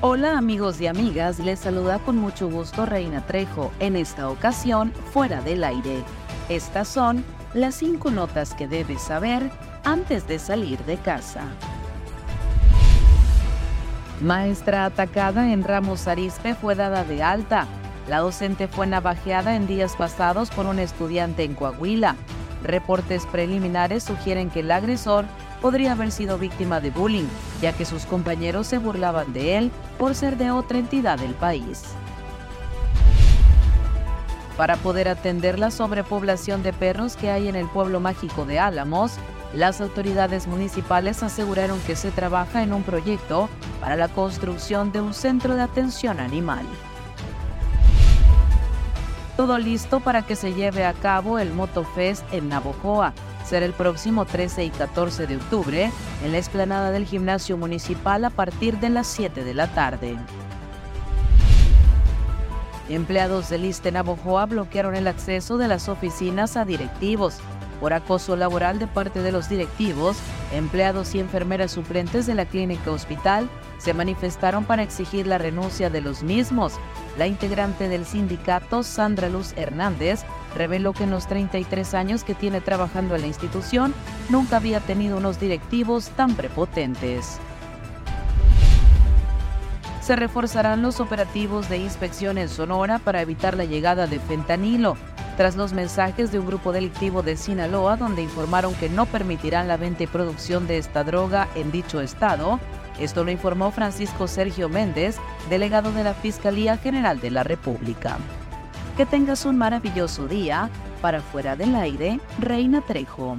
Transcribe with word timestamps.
Hola 0.00 0.38
amigos 0.38 0.80
y 0.80 0.86
amigas, 0.86 1.40
les 1.40 1.58
saluda 1.58 1.98
con 1.98 2.18
mucho 2.18 2.48
gusto 2.48 2.86
Reina 2.86 3.26
Trejo, 3.26 3.72
en 3.80 3.96
esta 3.96 4.28
ocasión 4.28 4.92
fuera 5.12 5.40
del 5.40 5.64
aire. 5.64 6.04
Estas 6.48 6.86
son 6.86 7.24
las 7.52 7.74
cinco 7.74 8.12
notas 8.12 8.54
que 8.54 8.68
debes 8.68 9.02
saber 9.02 9.50
antes 9.82 10.28
de 10.28 10.38
salir 10.38 10.78
de 10.84 10.98
casa. 10.98 11.42
Maestra 14.20 14.84
atacada 14.84 15.52
en 15.52 15.64
Ramos 15.64 16.06
Arispe 16.06 16.54
fue 16.54 16.76
dada 16.76 17.02
de 17.02 17.24
alta. 17.24 17.66
La 18.08 18.18
docente 18.18 18.68
fue 18.68 18.86
navajeada 18.86 19.56
en 19.56 19.66
días 19.66 19.96
pasados 19.96 20.50
por 20.50 20.66
un 20.66 20.78
estudiante 20.78 21.42
en 21.42 21.54
Coahuila. 21.56 22.14
Reportes 22.62 23.26
preliminares 23.26 24.04
sugieren 24.04 24.50
que 24.50 24.60
el 24.60 24.70
agresor 24.70 25.24
podría 25.60 25.92
haber 25.92 26.10
sido 26.10 26.38
víctima 26.38 26.80
de 26.80 26.90
bullying, 26.90 27.28
ya 27.60 27.72
que 27.72 27.84
sus 27.84 28.04
compañeros 28.04 28.66
se 28.66 28.78
burlaban 28.78 29.32
de 29.32 29.58
él 29.58 29.70
por 29.98 30.14
ser 30.14 30.36
de 30.36 30.50
otra 30.50 30.78
entidad 30.78 31.18
del 31.18 31.34
país. 31.34 31.84
Para 34.56 34.76
poder 34.76 35.08
atender 35.08 35.58
la 35.58 35.70
sobrepoblación 35.70 36.64
de 36.64 36.72
perros 36.72 37.16
que 37.16 37.30
hay 37.30 37.46
en 37.46 37.54
el 37.54 37.68
pueblo 37.68 38.00
mágico 38.00 38.44
de 38.44 38.58
Álamos, 38.58 39.12
las 39.54 39.80
autoridades 39.80 40.46
municipales 40.46 41.22
aseguraron 41.22 41.78
que 41.86 41.94
se 41.96 42.10
trabaja 42.10 42.62
en 42.62 42.72
un 42.72 42.82
proyecto 42.82 43.48
para 43.80 43.96
la 43.96 44.08
construcción 44.08 44.90
de 44.90 45.00
un 45.00 45.14
centro 45.14 45.54
de 45.54 45.62
atención 45.62 46.18
animal. 46.18 46.66
Todo 49.38 49.56
listo 49.56 50.00
para 50.00 50.22
que 50.22 50.34
se 50.34 50.52
lleve 50.52 50.84
a 50.84 50.92
cabo 50.92 51.38
el 51.38 51.52
MotoFest 51.52 52.24
en 52.32 52.48
Navojoa, 52.48 53.14
será 53.44 53.66
el 53.66 53.72
próximo 53.72 54.24
13 54.24 54.64
y 54.64 54.70
14 54.70 55.28
de 55.28 55.36
octubre 55.36 55.92
en 56.24 56.32
la 56.32 56.38
explanada 56.38 56.90
del 56.90 57.06
gimnasio 57.06 57.56
municipal 57.56 58.24
a 58.24 58.30
partir 58.30 58.80
de 58.80 58.88
las 58.88 59.06
7 59.06 59.44
de 59.44 59.54
la 59.54 59.68
tarde. 59.68 60.16
Empleados 62.88 63.48
del 63.48 63.66
ISTE 63.66 63.92
Navojoa 63.92 64.46
bloquearon 64.46 64.96
el 64.96 65.06
acceso 65.06 65.56
de 65.56 65.68
las 65.68 65.88
oficinas 65.88 66.56
a 66.56 66.64
directivos 66.64 67.38
por 67.80 67.92
acoso 67.92 68.36
laboral 68.36 68.78
de 68.78 68.86
parte 68.86 69.22
de 69.22 69.32
los 69.32 69.48
directivos, 69.48 70.16
empleados 70.52 71.14
y 71.14 71.20
enfermeras 71.20 71.72
suplentes 71.72 72.26
de 72.26 72.34
la 72.34 72.46
clínica 72.46 72.90
hospital 72.90 73.48
se 73.78 73.94
manifestaron 73.94 74.64
para 74.64 74.82
exigir 74.82 75.26
la 75.26 75.38
renuncia 75.38 75.88
de 75.88 76.00
los 76.00 76.22
mismos. 76.22 76.74
La 77.16 77.26
integrante 77.26 77.88
del 77.88 78.04
sindicato, 78.04 78.82
Sandra 78.82 79.28
Luz 79.28 79.52
Hernández, 79.56 80.24
reveló 80.56 80.92
que 80.92 81.04
en 81.04 81.10
los 81.10 81.28
33 81.28 81.94
años 81.94 82.24
que 82.24 82.34
tiene 82.34 82.60
trabajando 82.60 83.14
en 83.14 83.20
la 83.20 83.26
institución, 83.28 83.94
nunca 84.28 84.56
había 84.56 84.80
tenido 84.80 85.16
unos 85.16 85.38
directivos 85.38 86.08
tan 86.10 86.34
prepotentes. 86.34 87.38
Se 90.00 90.16
reforzarán 90.16 90.82
los 90.82 91.00
operativos 91.00 91.68
de 91.68 91.76
inspección 91.76 92.38
en 92.38 92.48
Sonora 92.48 92.98
para 92.98 93.20
evitar 93.20 93.56
la 93.56 93.66
llegada 93.66 94.06
de 94.06 94.18
fentanilo 94.18 94.96
tras 95.38 95.54
los 95.54 95.72
mensajes 95.72 96.32
de 96.32 96.40
un 96.40 96.46
grupo 96.46 96.72
delictivo 96.72 97.22
de 97.22 97.36
Sinaloa 97.36 97.96
donde 97.96 98.22
informaron 98.22 98.74
que 98.74 98.88
no 98.88 99.06
permitirán 99.06 99.68
la 99.68 99.76
venta 99.76 100.02
y 100.02 100.08
producción 100.08 100.66
de 100.66 100.78
esta 100.78 101.04
droga 101.04 101.46
en 101.54 101.70
dicho 101.70 102.00
estado. 102.00 102.58
Esto 102.98 103.22
lo 103.22 103.30
informó 103.30 103.70
Francisco 103.70 104.26
Sergio 104.26 104.68
Méndez, 104.68 105.16
delegado 105.48 105.92
de 105.92 106.02
la 106.02 106.14
Fiscalía 106.14 106.76
General 106.76 107.20
de 107.20 107.30
la 107.30 107.44
República. 107.44 108.18
Que 108.96 109.06
tengas 109.06 109.44
un 109.44 109.56
maravilloso 109.56 110.26
día. 110.26 110.70
Para 111.00 111.20
fuera 111.20 111.54
del 111.54 111.76
aire, 111.76 112.18
Reina 112.40 112.80
Trejo. 112.80 113.38